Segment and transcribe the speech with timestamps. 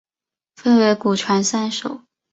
[0.55, 2.01] 分为古传散手。